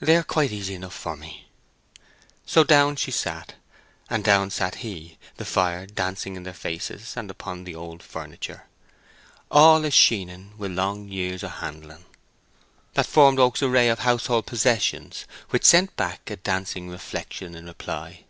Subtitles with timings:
[0.00, 1.48] "They are quite easy enough for me."
[2.44, 3.54] So down she sat,
[4.10, 8.66] and down sat he, the fire dancing in their faces, and upon the old furniture,
[9.50, 12.04] all a sheenen Wi' long years o' handlen,
[12.92, 18.24] that formed Oak's array of household possessions, which sent back a dancing reflection in reply.